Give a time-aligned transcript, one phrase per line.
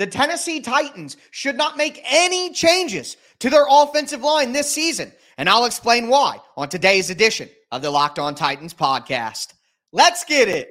[0.00, 5.46] The Tennessee Titans should not make any changes to their offensive line this season, and
[5.46, 9.52] I'll explain why on today's edition of the Locked On Titans podcast.
[9.92, 10.70] Let's get it.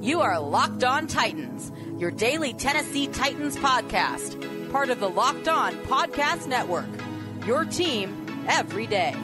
[0.00, 5.74] You are Locked On Titans, your daily Tennessee Titans podcast, part of the Locked On
[5.78, 6.86] Podcast Network.
[7.44, 9.16] Your team every day.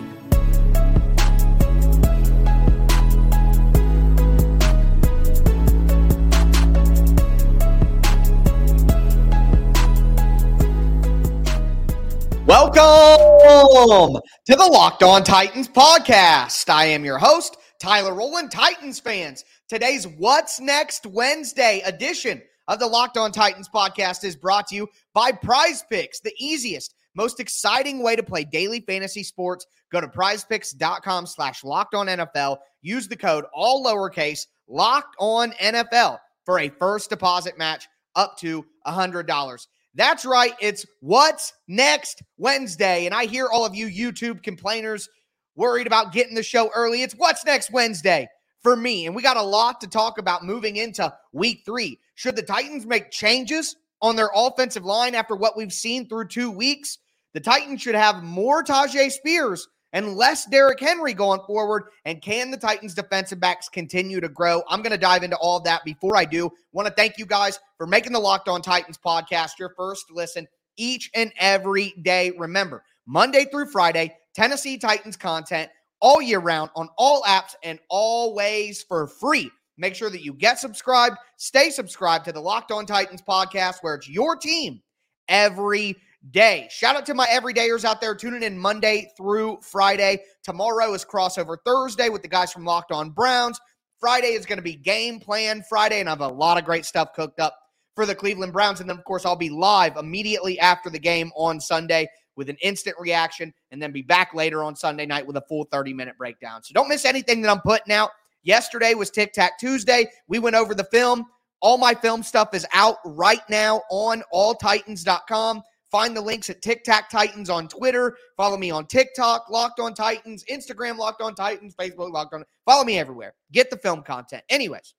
[12.47, 16.69] Welcome to the Locked On Titans podcast.
[16.69, 19.47] I am your host, Tyler Rowland, Titans fans.
[19.67, 24.91] Today's What's Next Wednesday edition of the Locked On Titans podcast is brought to you
[25.15, 29.67] by Prize Picks, the easiest, most exciting way to play daily fantasy sports.
[29.91, 32.59] Go to prizepicks.com slash locked on NFL.
[32.83, 38.67] Use the code all lowercase locked on NFL for a first deposit match up to
[38.87, 39.67] $100.
[39.95, 40.55] That's right.
[40.61, 43.07] It's What's Next Wednesday.
[43.07, 45.09] And I hear all of you YouTube complainers
[45.55, 47.03] worried about getting the show early.
[47.03, 48.29] It's What's Next Wednesday
[48.63, 49.07] for me.
[49.07, 52.01] And we got a lot to talk about moving into week three.
[52.17, 56.51] Should the Titans make changes on their offensive line after what we've seen through two
[56.51, 56.99] weeks?
[57.33, 61.85] The Titans should have more Tyjae Spears and less Derrick Henry going forward?
[62.05, 64.63] And can the Titans defensive backs continue to grow?
[64.69, 65.85] I'm going to dive into all of that.
[65.85, 69.59] Before I do, want to thank you guys for making the Locked On Titans podcast
[69.59, 72.33] your first listen each and every day.
[72.37, 75.71] Remember, Monday through Friday, Tennessee Titans content
[76.01, 79.51] all year round on all apps and always for free.
[79.79, 83.95] Make sure that you get subscribed, stay subscribed to the Locked On Titans podcast, where
[83.95, 84.83] it's your team
[85.29, 85.97] every
[86.31, 86.69] day.
[86.71, 90.23] Shout out to my everydayers out there tuning in Monday through Friday.
[90.43, 93.61] Tomorrow is crossover Thursday with the guys from Locked On Browns.
[94.01, 96.85] Friday is going to be game plan Friday, and I have a lot of great
[96.85, 97.57] stuff cooked up
[97.95, 98.81] for the Cleveland Browns.
[98.81, 102.57] And then, of course, I'll be live immediately after the game on Sunday with an
[102.63, 106.19] instant reaction, and then be back later on Sunday night with a full 30 minute
[106.19, 106.63] breakdown.
[106.63, 108.11] So don't miss anything that I'm putting out.
[108.43, 110.11] Yesterday was Tic Tac Tuesday.
[110.29, 111.27] We went over the film.
[111.61, 115.63] All my film stuff is out right now on alltitans.com.
[115.95, 118.17] Find the links at Tic Tac Titans on Twitter.
[118.37, 122.43] Follow me on TikTok, Locked on Titans, Instagram, Locked on Titans, Facebook, Locked on.
[122.67, 123.33] Follow me everywhere.
[123.53, 124.43] Get the film content.
[124.51, 124.93] Anyways,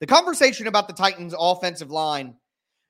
[0.00, 2.34] the conversation about the Titans' offensive line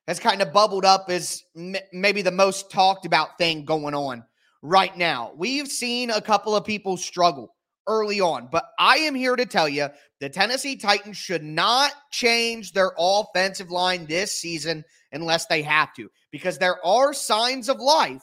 [0.09, 4.25] has kind of bubbled up as m- maybe the most talked about thing going on
[4.63, 5.33] right now.
[5.37, 7.55] We've seen a couple of people struggle
[7.87, 12.73] early on, but I am here to tell you the Tennessee Titans should not change
[12.73, 18.23] their offensive line this season unless they have to, because there are signs of life.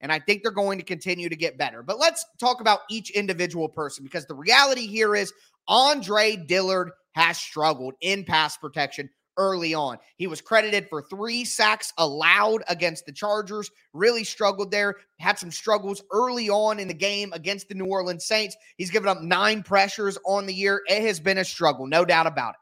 [0.00, 1.82] And I think they're going to continue to get better.
[1.82, 5.32] But let's talk about each individual person because the reality here is
[5.66, 9.98] Andre Dillard has struggled in pass protection early on.
[10.16, 15.50] He was credited for three sacks allowed against the Chargers, really struggled there, had some
[15.50, 18.56] struggles early on in the game against the New Orleans Saints.
[18.76, 20.82] He's given up nine pressures on the year.
[20.88, 22.60] It has been a struggle, no doubt about it.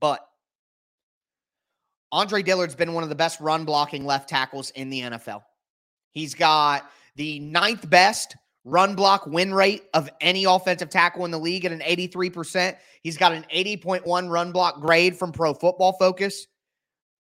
[0.00, 0.20] But
[2.12, 5.42] Andre Dillard's been one of the best run blocking left tackles in the NFL.
[6.12, 11.38] He's got the ninth best run block win rate of any offensive tackle in the
[11.38, 12.76] league at an 83%.
[13.02, 16.46] He's got an 80.1 run block grade from Pro Football Focus.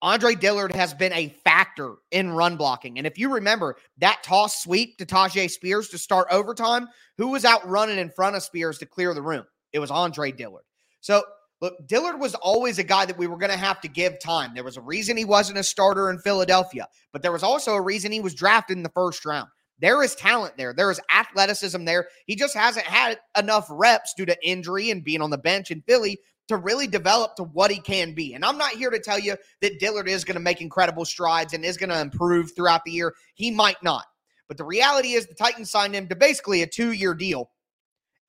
[0.02, 2.98] Andre Dillard has been a factor in run blocking.
[2.98, 7.46] And if you remember that toss sweep to Tyjae Spears to start overtime, who was
[7.46, 9.46] out running in front of Spears to clear the room?
[9.72, 10.66] It was Andre Dillard.
[11.00, 11.24] So
[11.64, 14.54] Look, Dillard was always a guy that we were going to have to give time.
[14.54, 17.82] There was a reason he wasn't a starter in Philadelphia, but there was also a
[17.82, 19.48] reason he was drafted in the first round.
[19.80, 20.74] There is talent there.
[20.74, 22.10] There is athleticism there.
[22.28, 25.82] He just hasn't had enough reps due to injury and being on the bench in
[25.84, 26.20] Philly
[26.50, 28.34] to really develop to what he can be.
[28.34, 31.54] And I'm not here to tell you that Dillard is going to make incredible strides
[31.54, 33.14] and is going to improve throughout the year.
[33.36, 34.04] He might not.
[34.50, 37.52] But the reality is the Titans signed him to basically a two year deal,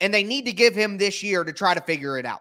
[0.01, 2.39] and they need to give him this year to try to figure it out.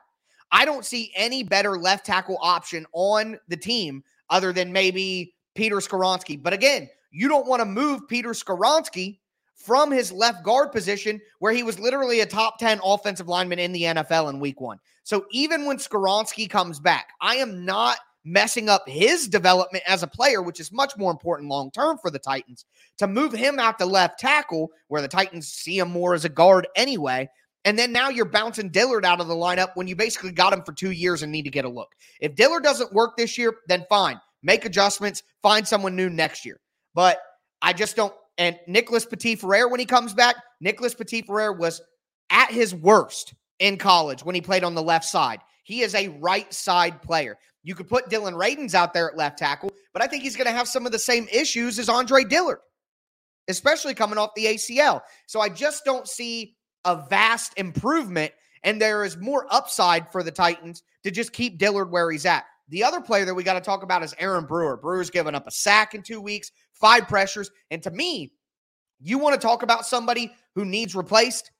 [0.54, 5.78] I don't see any better left tackle option on the team other than maybe Peter
[5.78, 6.42] Skoronski.
[6.42, 9.18] But again, you don't want to move Peter Skoronski
[9.56, 13.72] from his left guard position where he was literally a top 10 offensive lineman in
[13.72, 14.80] the NFL in week one.
[15.04, 20.08] So even when Skoronski comes back, I am not messing up his development as a
[20.08, 22.66] player, which is much more important long term for the Titans.
[23.00, 26.30] To move him out to left tackle, where the Titans see him more as a
[26.30, 27.30] guard anyway,
[27.66, 30.64] and then now you're bouncing Dillard out of the lineup when you basically got him
[30.64, 31.94] for two years and need to get a look.
[32.20, 34.20] If Dillard doesn't work this year, then fine.
[34.42, 36.60] Make adjustments, find someone new next year.
[36.94, 37.20] But
[37.62, 38.14] I just don't.
[38.38, 41.82] And Nicholas Petit Frere, when he comes back, Nicholas Petit Frere was
[42.30, 45.40] at his worst in college when he played on the left side.
[45.64, 47.38] He is a right side player.
[47.64, 50.48] You could put Dillon Radunz out there at left tackle, but I think he's going
[50.48, 52.60] to have some of the same issues as Andre Dillard,
[53.48, 55.02] especially coming off the ACL.
[55.28, 58.32] So I just don't see a vast improvement,
[58.64, 62.46] and there is more upside for the Titans to just keep Dillard where he's at.
[62.70, 64.78] The other player that we got to talk about is Aaron Brewer.
[64.78, 67.52] Brewer's given up a sack in two weeks, five pressures.
[67.72, 68.34] And to me,
[69.02, 71.52] you want to talk about somebody who needs replaced?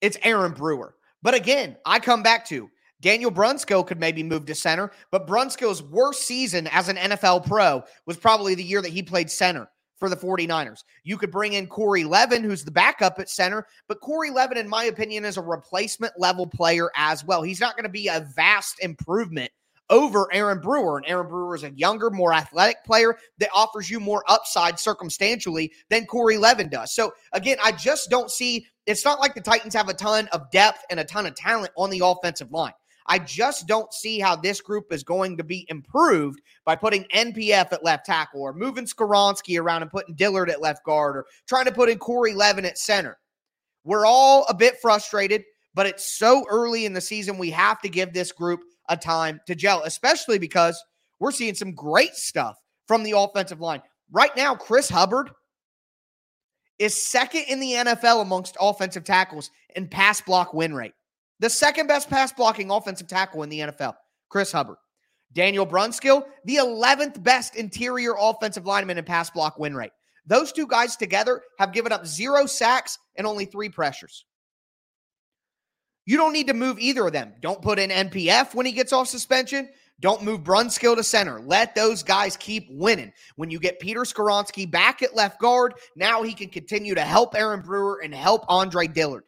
[0.00, 0.96] It's Aaron Brewer.
[1.22, 2.68] But again, I come back to
[3.00, 7.82] Daniel Brunskill could maybe move to center, but Brunskill's worst season as an NFL pro
[8.06, 9.68] was probably the year that he played center
[10.02, 10.82] for the 49ers.
[11.04, 14.68] You could bring in Corey Levin, who's the backup at center, but Corey Levin, in
[14.68, 17.40] my opinion, is a replacement level player as well.
[17.40, 19.52] He's not going to be a vast improvement
[19.90, 20.98] over Aaron Brewer.
[20.98, 25.70] And Aaron Brewer is a younger, more athletic player that offers you more upside circumstantially
[25.88, 26.92] than Corey Levin does.
[26.92, 30.50] So again, I just don't see it's not like the Titans have a ton of
[30.50, 32.72] depth and a ton of talent on the offensive line.
[33.06, 37.72] I just don't see how this group is going to be improved by putting NPF
[37.72, 41.64] at left tackle or moving Skoronski around and putting Dillard at left guard or trying
[41.64, 43.18] to put in Corey Levin at center.
[43.84, 45.44] We're all a bit frustrated,
[45.74, 47.38] but it's so early in the season.
[47.38, 50.82] We have to give this group a time to gel, especially because
[51.18, 52.56] we're seeing some great stuff
[52.86, 53.82] from the offensive line.
[54.10, 55.30] Right now, Chris Hubbard
[56.78, 60.92] is second in the NFL amongst offensive tackles in pass block win rate.
[61.42, 63.94] The second best pass blocking offensive tackle in the NFL,
[64.28, 64.76] Chris Hubbard.
[65.32, 69.90] Daniel Brunskill, the 11th best interior offensive lineman in pass block win rate.
[70.24, 74.24] Those two guys together have given up zero sacks and only three pressures.
[76.06, 77.32] You don't need to move either of them.
[77.40, 79.68] Don't put in NPF when he gets off suspension.
[79.98, 81.40] Don't move Brunskill to center.
[81.40, 83.12] Let those guys keep winning.
[83.34, 87.34] When you get Peter Skoronski back at left guard, now he can continue to help
[87.34, 89.24] Aaron Brewer and help Andre Dillard.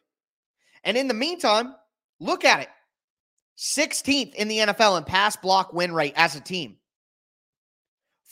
[0.85, 1.75] And in the meantime,
[2.19, 2.69] look at it
[3.57, 6.77] 16th in the NFL in pass block win rate as a team,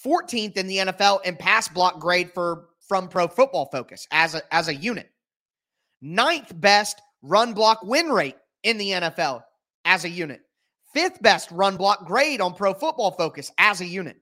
[0.06, 4.41] 14th in the NFL in pass block grade for from Pro Football Focus as a,
[4.53, 5.09] as a unit,
[6.01, 9.44] ninth best run block win rate in the NFL
[9.85, 10.41] as a unit.
[10.94, 14.18] Fifth best run block grade on Pro Football Focus as a unit.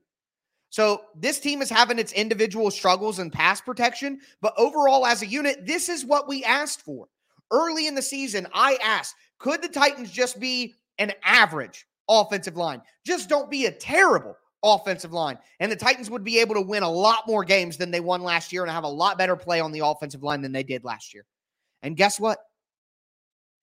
[0.70, 5.28] So this team is having its individual struggles in pass protection, but overall, as a
[5.28, 7.10] unit, this is what we asked for.
[7.52, 12.82] Early in the season, I asked, could the Titans just be an average offensive line?
[13.06, 15.38] Just don't be a terrible offensive line.
[15.60, 18.22] And the Titans would be able to win a lot more games than they won
[18.22, 20.84] last year and have a lot better play on the offensive line than they did
[20.84, 21.26] last year.
[21.82, 22.38] And guess what?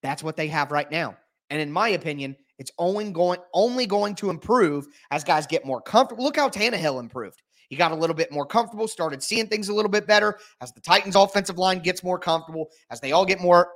[0.03, 1.17] That's what they have right now.
[1.51, 5.81] And in my opinion, it's only going only going to improve as guys get more
[5.81, 6.25] comfortable.
[6.25, 7.41] Look how Tannehill improved.
[7.69, 10.73] He got a little bit more comfortable, started seeing things a little bit better as
[10.73, 13.73] the Titans' offensive line gets more comfortable, as they all get more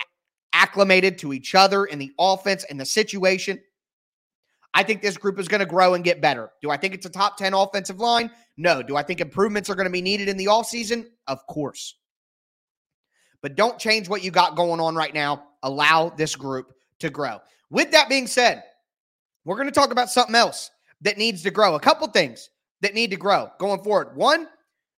[0.54, 3.60] acclimated to each other in the offense and the situation.
[4.74, 6.50] I think this group is going to grow and get better.
[6.62, 8.30] Do I think it's a top 10 offensive line?
[8.56, 8.82] No.
[8.82, 11.06] Do I think improvements are going to be needed in the offseason?
[11.26, 11.96] Of course.
[13.42, 15.44] But don't change what you got going on right now.
[15.62, 17.40] Allow this group to grow.
[17.70, 18.62] With that being said,
[19.44, 20.70] we're going to talk about something else
[21.02, 21.74] that needs to grow.
[21.74, 22.48] A couple things
[22.82, 24.14] that need to grow going forward.
[24.14, 24.48] One,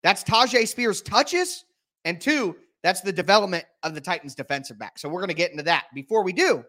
[0.01, 1.65] that's Tyjae Spears' touches.
[2.05, 4.97] And two, that's the development of the Titans defensive back.
[4.97, 5.85] So we're going to get into that.
[5.93, 6.65] Before we do,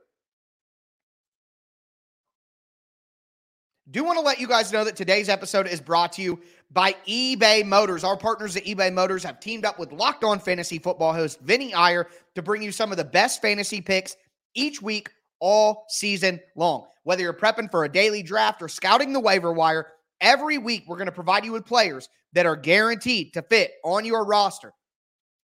[3.90, 6.40] do want to let you guys know that today's episode is brought to you
[6.70, 8.04] by eBay Motors.
[8.04, 11.74] Our partners at eBay Motors have teamed up with Locked On Fantasy Football host Vinny
[11.74, 14.16] Iyer to bring you some of the best fantasy picks
[14.54, 16.86] each week, all season long.
[17.02, 19.88] Whether you're prepping for a daily draft or scouting the waiver wire,
[20.24, 24.04] every week we're going to provide you with players that are guaranteed to fit on
[24.04, 24.72] your roster.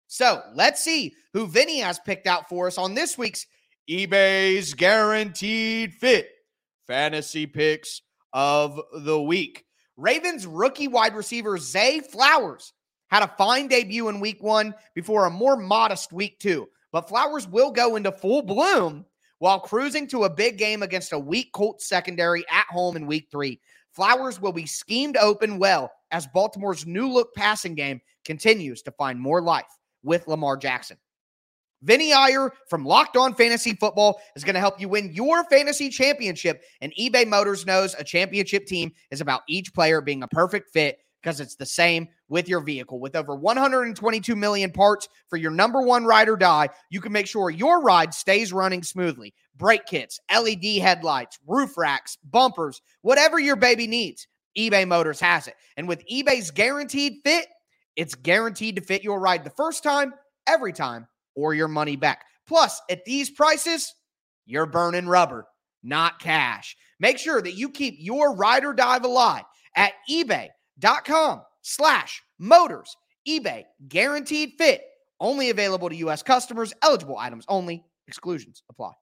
[0.07, 3.45] So let's see who Vinny has picked out for us on this week's
[3.89, 6.29] eBay's Guaranteed Fit
[6.85, 9.65] Fantasy Picks of the Week.
[9.97, 12.71] Ravens rookie wide receiver Zay Flowers
[13.09, 16.67] had a fine debut in week one before a more modest week two.
[16.91, 19.05] But Flowers will go into full bloom
[19.39, 23.27] while cruising to a big game against a weak Colts secondary at home in week
[23.31, 23.59] three.
[23.97, 29.19] Flowers will be schemed open well as Baltimore's new look passing game continues to find
[29.19, 29.65] more life
[30.03, 30.97] with Lamar Jackson.
[31.81, 35.89] Vinny Iyer from Locked On Fantasy Football is going to help you win your fantasy
[35.89, 36.61] championship.
[36.81, 40.99] And eBay Motors knows a championship team is about each player being a perfect fit
[41.23, 42.99] because it's the same with your vehicle.
[42.99, 47.25] With over 122 million parts for your number one ride or die, you can make
[47.25, 49.33] sure your ride stays running smoothly.
[49.57, 55.55] Brake kits, LED headlights, roof racks, bumpers, whatever your baby needs, eBay Motors has it.
[55.75, 57.47] And with eBay's guaranteed fit,
[57.95, 60.13] it's guaranteed to fit your ride the first time,
[60.45, 62.25] every time or your money back.
[62.47, 63.93] Plus, at these prices,
[64.45, 65.47] you're burning rubber,
[65.83, 66.75] not cash.
[66.99, 69.43] Make sure that you keep your ride or dive alive
[69.75, 72.95] at ebay.com slash motors.
[73.27, 74.81] eBay guaranteed fit.
[75.19, 76.21] Only available to U.S.
[76.23, 76.73] customers.
[76.81, 77.83] Eligible items only.
[78.07, 78.93] Exclusions apply.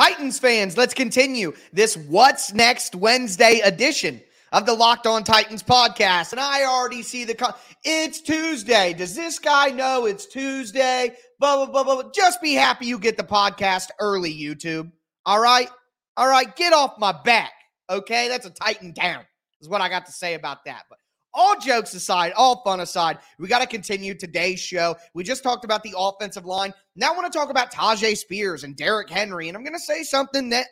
[0.00, 6.32] Titans fans, let's continue this What's Next Wednesday edition of the Locked On Titans podcast.
[6.32, 7.54] And I already see the
[7.84, 8.94] it's Tuesday.
[8.94, 11.14] Does this guy know it's Tuesday?
[11.38, 12.10] Blah, blah, blah, blah.
[12.14, 14.90] Just be happy you get the podcast early, YouTube.
[15.26, 15.68] All right?
[16.16, 17.52] All right, get off my back.
[17.90, 18.28] Okay?
[18.28, 19.26] That's a Titan down,
[19.60, 20.84] is what I got to say about that.
[20.88, 20.99] But
[21.34, 24.96] all jokes aside, all fun aside, we got to continue today's show.
[25.14, 26.72] We just talked about the offensive line.
[26.96, 29.48] Now I want to talk about Tyjae Spears and Derrick Henry.
[29.48, 30.66] And I'm going to say something that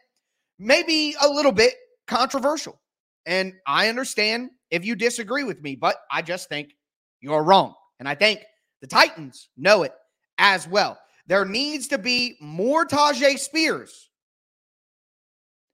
[0.59, 1.75] may be a little bit
[2.07, 2.81] controversial.
[3.27, 6.75] And I understand if you disagree with me, but I just think
[7.21, 7.75] you're wrong.
[8.01, 8.41] And I think
[8.81, 9.93] the Titans know it
[10.39, 10.99] as well.
[11.27, 14.09] There needs to be more Tyjae Spears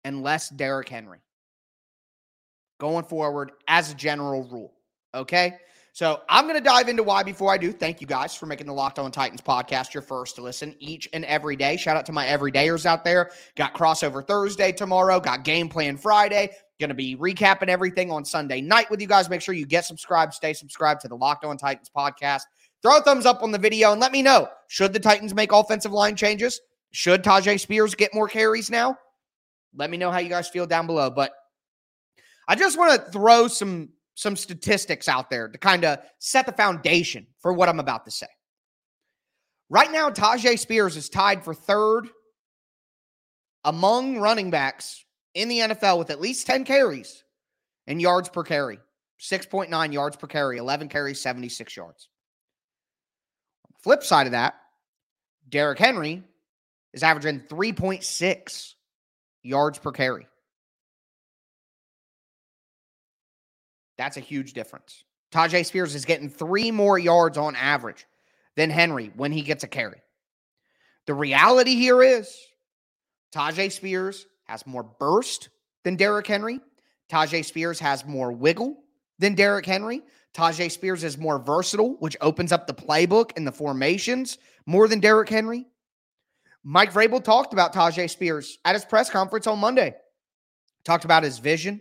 [0.02, 1.20] and less Derrick Henry
[2.80, 4.73] going forward as a general rule.
[5.14, 5.54] Okay.
[5.92, 7.70] So I'm going to dive into why before I do.
[7.70, 11.08] Thank you guys for making the Locked On Titans podcast your first to listen each
[11.12, 11.76] and every day.
[11.76, 13.30] Shout out to my everydayers out there.
[13.54, 16.50] Got crossover Thursday tomorrow, got game plan Friday.
[16.80, 19.30] Going to be recapping everything on Sunday night with you guys.
[19.30, 22.42] Make sure you get subscribed, stay subscribed to the Locked On Titans podcast.
[22.82, 25.52] Throw a thumbs up on the video and let me know should the Titans make
[25.52, 26.60] offensive line changes?
[26.90, 28.98] Should Tyjae Spears get more carries now?
[29.76, 31.08] Let me know how you guys feel down below.
[31.08, 31.32] But
[32.48, 36.52] I just want to throw some some statistics out there to kind of set the
[36.52, 38.26] foundation for what I'm about to say.
[39.70, 42.08] Right now, Tyjae Spears is tied for third
[43.64, 45.04] among running backs
[45.34, 47.24] in the NFL with at least 10 carries
[47.86, 48.78] and yards per carry
[49.20, 52.08] 6.9 yards per carry, 11 carries, 76 yards.
[53.64, 54.54] On the flip side of that,
[55.48, 56.22] Derrick Henry
[56.92, 58.74] is averaging 3.6
[59.42, 60.26] yards per carry.
[63.96, 65.04] That's a huge difference.
[65.32, 68.06] Tyjae Spears is getting three more yards on average
[68.56, 70.00] than Henry when he gets a carry.
[71.06, 72.34] The reality here is
[73.34, 75.48] Tyjae Spears has more burst
[75.82, 76.60] than Derrick Henry.
[77.10, 78.78] Tyjae Spears has more wiggle
[79.18, 80.02] than Derrick Henry.
[80.34, 85.00] Tyjae Spears is more versatile, which opens up the playbook and the formations more than
[85.00, 85.66] Derrick Henry.
[86.62, 89.94] Mike Vrabel talked about Tyjae Spears at his press conference on Monday.
[90.84, 91.80] Talked about his vision,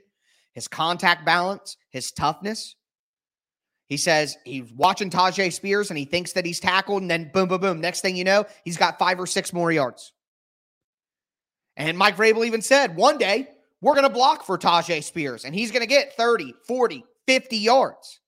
[0.54, 2.76] his contact balance, his toughness.
[3.88, 7.50] He says he's watching Tyjae Spears and he thinks that he's tackled, and then boom,
[7.50, 7.82] boom, boom.
[7.82, 10.14] Next thing you know, he's got five or six more yards.
[11.76, 13.48] And Mike Vrabel even said one day
[13.82, 17.58] we're going to block for Tyjae Spears and he's going to get 30, 40, 50
[17.58, 18.20] yards.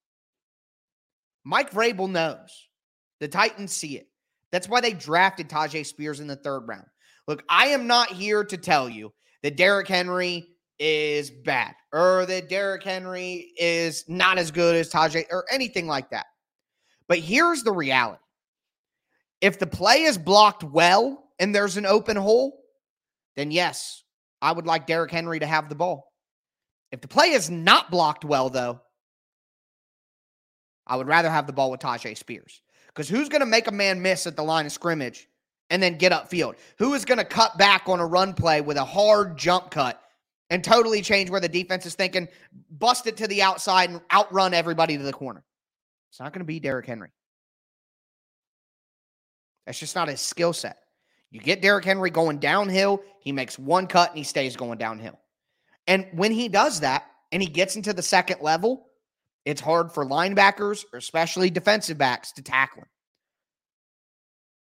[1.43, 2.67] Mike Vrabel knows.
[3.19, 4.07] The Titans see it.
[4.51, 6.85] That's why they drafted Tyjae Spears in the third round.
[7.27, 9.13] Look, I am not here to tell you
[9.43, 10.47] that Derrick Henry
[10.79, 16.09] is bad or that Derrick Henry is not as good as Tyjae or anything like
[16.09, 16.25] that.
[17.07, 18.21] But here's the reality
[19.41, 22.63] if the play is blocked well and there's an open hole,
[23.35, 24.03] then yes,
[24.41, 26.11] I would like Derrick Henry to have the ball.
[26.91, 28.81] If the play is not blocked well, though,
[30.87, 32.61] I would rather have the ball with Tyjae Spears.
[32.87, 35.27] Because who's going to make a man miss at the line of scrimmage
[35.69, 36.55] and then get upfield?
[36.77, 40.01] Who is going to cut back on a run play with a hard jump cut
[40.49, 42.27] and totally change where the defense is thinking,
[42.69, 45.43] bust it to the outside and outrun everybody to the corner?
[46.09, 47.11] It's not going to be Derrick Henry.
[49.65, 50.77] That's just not his skill set.
[51.31, 55.19] You get Derrick Henry going downhill, he makes one cut and he stays going downhill.
[55.87, 58.87] And when he does that and he gets into the second level,
[59.43, 62.87] it's hard for linebackers, or especially defensive backs, to tackle him.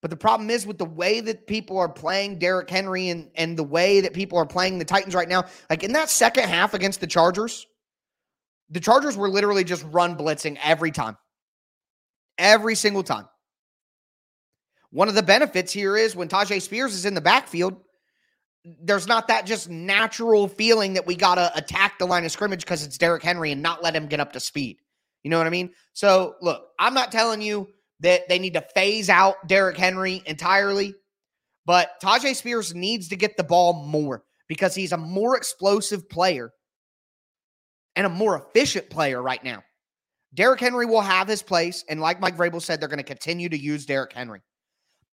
[0.03, 3.57] But the problem is with the way that people are playing Derrick Henry and, and
[3.57, 6.73] the way that people are playing the Titans right now, like in that second half
[6.73, 7.65] against the Chargers,
[8.69, 11.15] the Chargers were literally just run blitzing every time.
[12.37, 13.29] Every single time.
[14.89, 17.77] One of the benefits here is when Tyjae Spears is in the backfield,
[18.81, 22.65] there's not that just natural feeling that we got to attack the line of scrimmage
[22.65, 24.79] because it's Derrick Henry and not let him get up to speed.
[25.23, 25.69] You know what I mean?
[25.93, 27.69] So, look, I'm not telling you
[28.03, 30.93] that they need to phase out Derrick Henry entirely,
[31.65, 36.51] but Tyjae Spears needs to get the ball more because he's a more explosive player
[37.95, 39.63] and a more efficient player right now.
[40.33, 41.85] Derrick Henry will have his place.
[41.87, 44.41] And like Mike Vrabel said, they're going to continue to use Derrick Henry.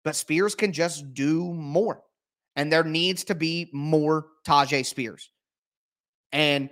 [0.04, 2.02] but Spears can just do more.
[2.56, 5.30] And there needs to be more Tyjae Spears.
[6.32, 6.70] And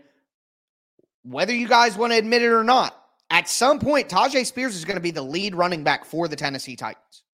[1.22, 2.97] whether you guys want to admit it or not,
[3.30, 6.36] at some point, Tyjae Spears is going to be the lead running back for the
[6.36, 7.24] Tennessee Titans.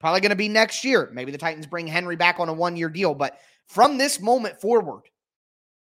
[0.00, 1.08] Probably going to be next year.
[1.12, 3.14] Maybe the Titans bring Henry back on a one year deal.
[3.14, 5.02] But from this moment forward,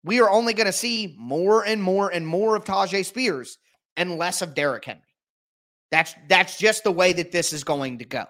[0.04, 3.58] we are only going to see more and more and more of Tyjae Spears
[3.98, 5.02] and less of Derrick Henry.
[5.90, 8.26] That's that's just the way that this is going to go.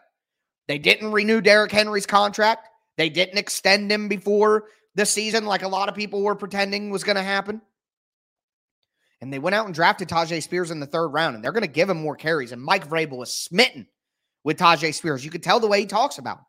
[0.68, 2.70] They didn't renew Derrick Henry's contract.
[2.98, 4.65] They didn't extend him before
[4.96, 7.62] the season, like a lot of people were pretending was going to happen.
[9.22, 11.62] And they went out and drafted Tyjae Spears in the third round, and they're going
[11.62, 12.51] to give him more carries.
[12.51, 13.88] And Mike Vrabel is smitten
[14.44, 15.24] with Tyjae Spears.
[15.24, 16.46] You could tell the way he talks about him.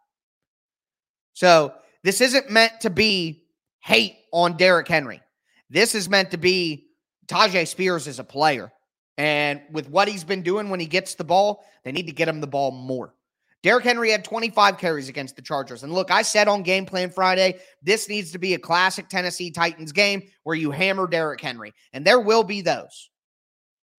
[1.35, 3.45] So this isn't meant to be
[3.81, 5.21] hate on Derrick Henry.
[5.69, 6.87] This is meant to be
[7.27, 8.73] Tyjae Spears as a player.
[9.19, 12.29] And with what he's been doing when he gets the ball, they need to get
[12.29, 13.15] him the ball more.
[13.63, 15.85] Derrick Henry had 25 carries against the Chargers.
[15.85, 19.53] And look, I said on Game Plan Friday, this needs to be a classic Tennessee
[19.53, 21.73] Titans game where you hammer Derrick Henry.
[21.93, 23.11] And there will be those.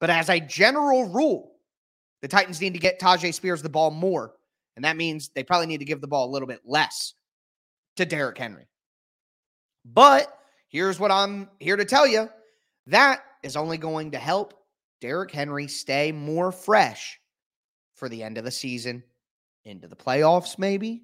[0.01, 1.53] But as a general rule,
[2.21, 4.33] the Titans need to get Tyjae Spears the ball more.
[4.75, 7.13] And that means they probably need to give the ball a little bit less
[7.95, 8.67] to Derrick Henry.
[9.85, 10.27] But
[10.67, 12.29] here's what I'm here to tell you
[12.87, 14.53] that is only going to help
[14.99, 17.19] Derrick Henry stay more fresh
[17.95, 19.03] for the end of the season
[19.65, 21.03] into the playoffs, maybe.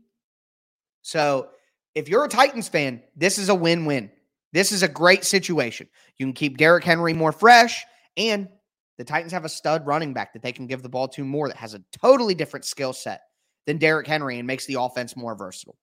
[1.02, 1.50] So
[1.96, 4.12] if you're a Titans fan, this is a win win.
[4.52, 5.88] This is a great situation.
[6.18, 7.84] You can keep Derrick Henry more fresh,
[8.18, 8.50] and
[8.98, 11.48] the Titans have a stud running back that they can give the ball to more
[11.48, 13.22] that has a totally different skill set
[13.66, 15.78] than Derrick Henry and makes the offense more versatile.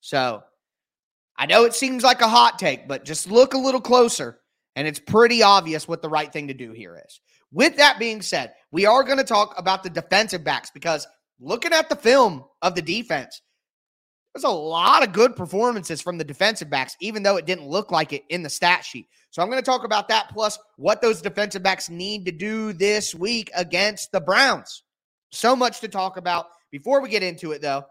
[0.00, 0.42] So
[1.38, 4.40] I know it seems like a hot take, but just look a little closer,
[4.76, 7.20] and it's pretty obvious what the right thing to do here is.
[7.52, 11.06] With that being said, we are going to talk about the defensive backs because
[11.42, 13.42] looking at the film of the defense,
[14.34, 17.90] there's a lot of good performances from the defensive backs, even though it didn't look
[17.90, 19.06] like it in the stat sheet.
[19.30, 22.72] So I'm going to talk about that plus what those defensive backs need to do
[22.72, 24.84] this week against the Browns.
[25.32, 26.46] So much to talk about.
[26.70, 27.84] Before we get into it, though,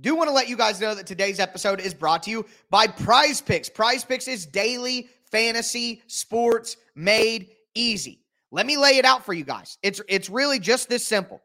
[0.00, 2.86] do want to let you guys know that today's episode is brought to you by
[2.86, 3.68] Prize Picks.
[3.68, 8.23] Prize Picks is daily fantasy sports made easy.
[8.54, 9.78] Let me lay it out for you guys.
[9.82, 11.42] It's it's really just this simple.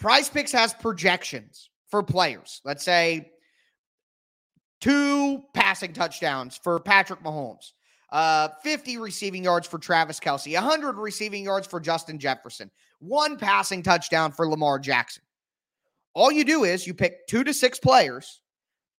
[0.00, 2.60] Prize Picks has projections for players.
[2.64, 3.30] Let's say
[4.80, 7.70] two passing touchdowns for Patrick Mahomes,
[8.10, 13.84] uh, 50 receiving yards for Travis Kelce, 100 receiving yards for Justin Jefferson, one passing
[13.84, 15.22] touchdown for Lamar Jackson.
[16.14, 18.40] All you do is you pick two to six players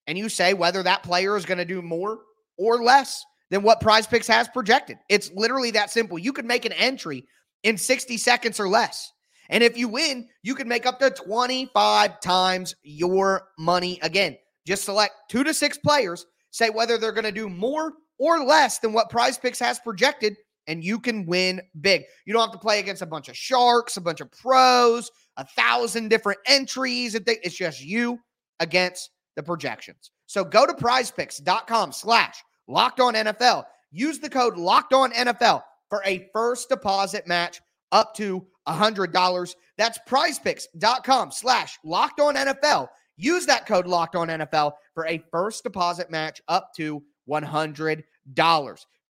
[0.07, 2.21] and you say whether that player is going to do more
[2.57, 4.99] or less than what Prize Picks has projected.
[5.09, 6.19] It's literally that simple.
[6.19, 7.25] You could make an entry
[7.63, 9.13] in 60 seconds or less.
[9.51, 14.37] And if you win, you can make up to 25 times your money again.
[14.67, 18.79] Just select two to six players, say whether they're going to do more or less
[18.79, 22.03] than what Prize Picks has projected, and you can win big.
[22.27, 25.47] You don't have to play against a bunch of sharks, a bunch of pros, a
[25.47, 27.15] thousand different entries.
[27.15, 28.19] It's just you
[28.61, 30.11] against the projections.
[30.27, 33.65] So go to prizepicks.com slash Locked On NFL.
[33.91, 39.55] Use the code Locked On NFL for a first deposit match up to $100.
[39.77, 42.89] That's prizepicks.com slash locked on NFL.
[43.17, 48.05] Use that code locked on NFL for a first deposit match up to $100.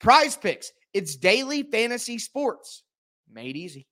[0.01, 2.83] Prize picks, it's daily fantasy sports
[3.33, 3.87] made easy.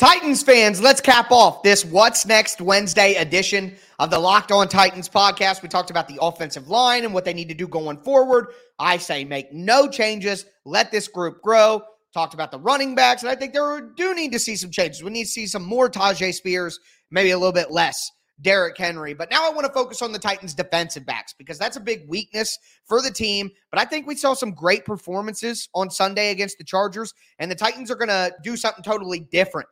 [0.00, 5.10] Titans fans, let's cap off this What's Next Wednesday edition of the Locked On Titans
[5.10, 5.60] podcast.
[5.60, 8.46] We talked about the offensive line and what they need to do going forward.
[8.78, 11.82] I say make no changes, let this group grow.
[12.14, 15.02] Talked about the running backs, and I think there do need to see some changes.
[15.02, 18.10] We need to see some more Tyjae Spears, maybe a little bit less
[18.40, 19.12] Derrick Henry.
[19.12, 22.08] But now I want to focus on the Titans' defensive backs because that's a big
[22.08, 23.50] weakness for the team.
[23.70, 27.54] But I think we saw some great performances on Sunday against the Chargers, and the
[27.54, 29.68] Titans are going to do something totally different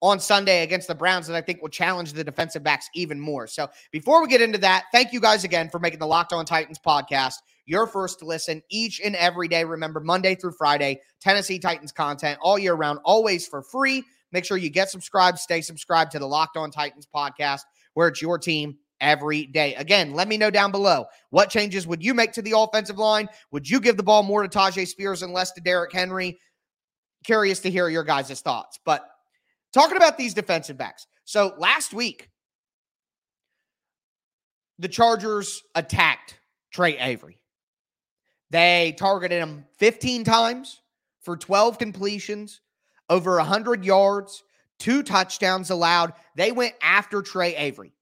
[0.00, 3.46] on Sunday against the Browns that I think will challenge the defensive backs even more.
[3.46, 6.44] So before we get into that, thank you guys again for making the Locked On
[6.44, 7.34] Titans podcast
[7.66, 9.62] your first to listen each and every day.
[9.62, 14.02] Remember, Monday through Friday, Tennessee Titans content all year round, always for free.
[14.32, 17.62] Make sure you get subscribed, stay subscribed to the Locked On Titans podcast,
[17.94, 19.74] where it's your team every day.
[19.74, 23.28] Again, let me know down below what changes would you make to the offensive line?
[23.52, 26.38] Would you give the ball more to Tyjae Spears and less to Derrick Henry?
[27.24, 28.78] Curious to hear your guys' thoughts.
[28.84, 29.08] But
[29.78, 31.06] talking about these defensive backs.
[31.24, 32.28] So last week,
[34.78, 36.38] the Chargers attacked
[36.72, 37.38] Tre Avery.
[38.50, 40.80] They targeted him 15 times
[41.20, 42.60] for 12 completions,
[43.10, 44.42] over 100 yards,
[44.78, 46.14] two touchdowns allowed.
[46.34, 47.92] They went after Tre Avery.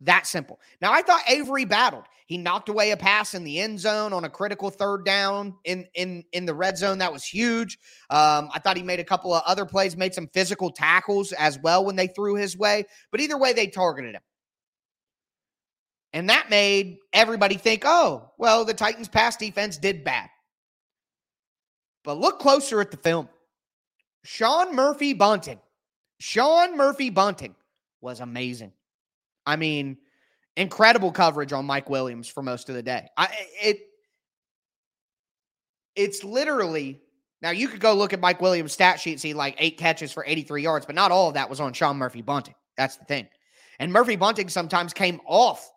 [0.00, 0.60] That simple.
[0.80, 2.04] Now, I thought Avery battled.
[2.26, 5.86] He knocked away a pass in the end zone on a critical third down in
[5.94, 6.98] in in the red zone.
[6.98, 7.78] That was huge.
[8.10, 11.58] Um, I thought he made a couple of other plays, made some physical tackles as
[11.58, 12.84] well when they threw his way.
[13.10, 14.20] But either way, they targeted him.
[16.12, 20.28] And that made everybody think, oh, well, the Titans' pass defense did bad.
[22.04, 23.28] But look closer at the film.
[24.24, 25.60] Sean Murphy Bunting.
[26.20, 27.54] Sean Murphy Bunting
[28.00, 28.72] was amazing.
[29.48, 29.96] I mean,
[30.56, 33.08] incredible coverage on Mike Williams for most of the day.
[33.16, 33.28] I
[33.62, 33.80] it
[35.96, 37.00] it's literally
[37.40, 40.24] now you could go look at Mike Williams' stat sheet, see like eight catches for
[40.26, 42.54] 83 yards, but not all of that was on Sean Murphy Bunting.
[42.76, 43.26] That's the thing.
[43.78, 45.70] And Murphy Bunting sometimes came off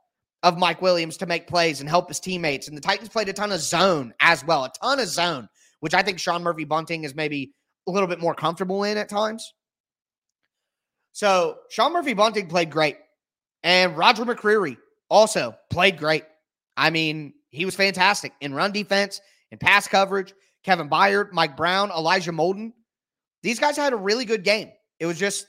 [0.43, 2.67] of Mike Williams to make plays and help his teammates.
[2.67, 5.47] And the Titans played a ton of zone as well, a ton of zone,
[5.79, 7.53] which I think Sean Murphy Bunting is maybe
[7.87, 9.53] a little bit more comfortable in at times.
[11.11, 12.97] So Sean Murphy Bunting played great.
[13.63, 14.77] And Roger McCreary
[15.09, 16.23] also played great.
[16.77, 19.21] I mean, he was fantastic in run defense,
[19.51, 20.33] in pass coverage.
[20.63, 22.71] Kevin Byard, Mike Brown, Elijah Molden.
[23.43, 24.71] These guys had a really good game.
[24.99, 25.47] It was just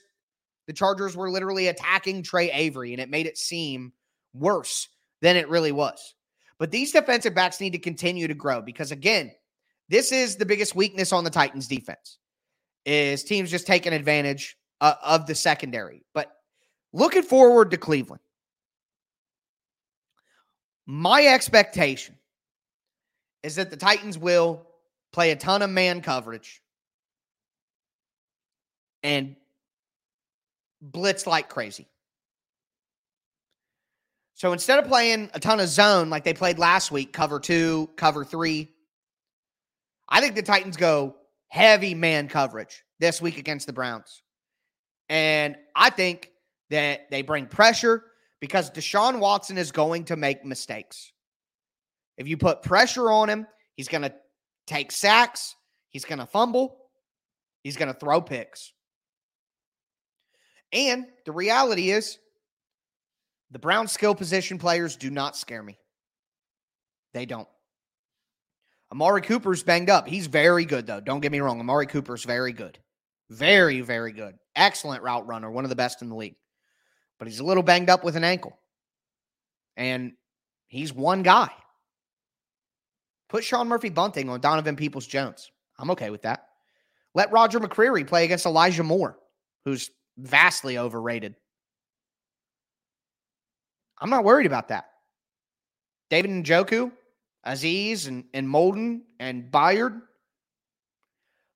[0.67, 3.93] the Chargers were literally attacking Tre Avery, and it made it seem
[4.33, 4.89] worse
[5.21, 6.15] than it really was.
[6.59, 9.33] But these defensive backs need to continue to grow because again,
[9.89, 12.19] this is the biggest weakness on the Titans defense.
[12.85, 16.05] Is teams just taking advantage uh, of the secondary.
[16.15, 16.33] But
[16.93, 18.21] looking forward to Cleveland.
[20.87, 22.17] My expectation
[23.43, 24.67] is that the Titans will
[25.13, 26.63] play a ton of man coverage
[29.03, 29.37] and
[30.81, 31.87] blitz like crazy.
[34.35, 37.89] So instead of playing a ton of zone like they played last week, cover two,
[37.97, 38.69] cover three,
[40.09, 41.15] I think the Titans go
[41.49, 44.23] heavy man coverage this week against the Browns.
[45.09, 46.32] And I think
[46.73, 48.03] that they bring pressure
[48.41, 51.13] because Deshaun Watson is going to make mistakes.
[52.17, 54.15] If you put pressure on him, he's going to
[54.67, 55.55] take sacks,
[55.91, 56.79] he's going to fumble,
[57.63, 58.73] he's going to throw picks.
[60.73, 62.19] And the reality is,
[63.51, 65.79] the Brown skill position players do not scare me.
[67.13, 67.49] They don't.
[68.91, 70.09] Amari Cooper's banged up.
[70.09, 71.01] He's very good, though.
[71.01, 71.61] Don't get me wrong.
[71.61, 72.79] Amari Cooper's very good.
[73.29, 74.37] Very, very good.
[74.57, 75.51] Excellent route runner.
[75.51, 76.37] One of the best in the league.
[77.23, 78.59] But he's a little banged up with an ankle.
[79.77, 80.15] And
[80.67, 81.51] he's one guy.
[83.29, 85.53] Put Sean Murphy Bunting on Donovan Peoples Jones.
[85.79, 86.49] I'm okay with that.
[87.15, 89.21] Let Roger McCreary play against Elijah Moore,
[89.65, 91.37] who's vastly overrated.
[94.01, 94.87] I'm not worried about that.
[96.11, 96.91] David Njoku,
[97.47, 100.03] Azeez, and, and Molden, and Byard,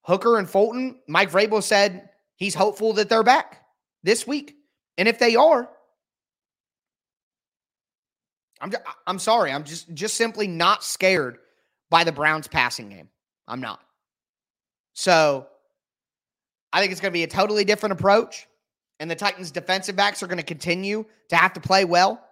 [0.03, 1.01] Hooker, and Fulton.
[1.09, 3.63] Mike Vrabel said he's hopeful that they're back
[4.05, 4.56] this week.
[4.99, 5.69] And if they are,
[8.61, 8.73] I'm
[9.07, 9.53] I'm sorry.
[9.53, 11.39] I'm just just simply not scared
[11.91, 13.09] by the Browns passing game.
[13.47, 13.81] I'm not.
[14.95, 15.47] So
[16.73, 18.47] I think it's going to be a totally different approach.
[18.99, 22.23] And the Titans defensive backs are going to continue to have to play well.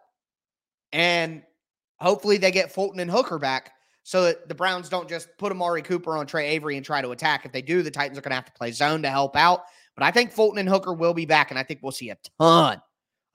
[0.93, 1.43] And
[1.99, 3.73] hopefully they get Fulton and Hooker back
[4.03, 7.11] so that the Browns don't just put Amari Cooper on Tre Avery and try to
[7.11, 7.45] attack.
[7.45, 9.65] If they do, the Titans are going to have to play zone to help out.
[9.97, 12.17] But I think Fulton and Hooker will be back, and I think we'll see a
[12.41, 12.81] ton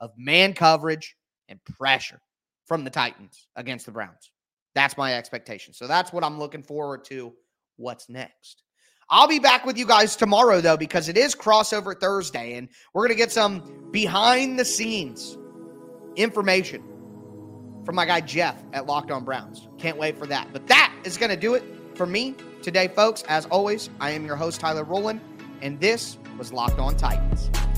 [0.00, 1.16] of man coverage
[1.48, 2.20] and pressure
[2.66, 4.30] from the Titans against the Browns.
[4.74, 5.74] That's my expectation.
[5.74, 7.32] So that's what I'm looking forward to.
[7.76, 8.62] What's next?
[9.08, 13.02] I'll be back with you guys tomorrow, though, because it is crossover Thursday, and we're
[13.02, 15.36] going to get some behind the scenes
[16.14, 16.84] information
[17.84, 19.66] from my guy Jeff at Locked On Browns.
[19.78, 20.48] Can't wait for that.
[20.52, 21.64] But that is going to do it
[21.96, 23.24] for me today, folks.
[23.24, 25.20] As always, I am your host, Tyler Rowland,
[25.60, 27.69] and this was Locked On Titans.